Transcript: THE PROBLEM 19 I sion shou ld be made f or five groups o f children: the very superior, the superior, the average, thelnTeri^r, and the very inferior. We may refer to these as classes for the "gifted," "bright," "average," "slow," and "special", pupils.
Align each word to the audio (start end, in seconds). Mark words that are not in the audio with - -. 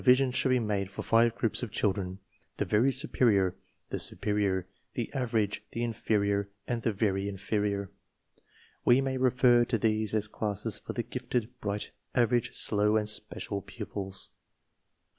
THE 0.01 0.05
PROBLEM 0.05 0.17
19 0.17 0.25
I 0.25 0.25
sion 0.25 0.31
shou 0.31 0.49
ld 0.49 0.53
be 0.55 0.59
made 0.67 0.87
f 0.87 0.97
or 0.97 1.01
five 1.03 1.35
groups 1.35 1.63
o 1.63 1.67
f 1.67 1.71
children: 1.71 2.17
the 2.57 2.65
very 2.65 2.91
superior, 2.91 3.53
the 3.91 3.99
superior, 3.99 4.65
the 4.95 5.13
average, 5.13 5.63
thelnTeri^r, 5.71 6.47
and 6.67 6.81
the 6.81 6.91
very 6.91 7.29
inferior. 7.29 7.91
We 8.83 8.99
may 8.99 9.17
refer 9.19 9.63
to 9.65 9.77
these 9.77 10.15
as 10.15 10.27
classes 10.27 10.79
for 10.79 10.93
the 10.93 11.03
"gifted," 11.03 11.49
"bright," 11.61 11.91
"average," 12.15 12.55
"slow," 12.55 12.97
and 12.97 13.07
"special", 13.07 13.61
pupils. 13.61 14.31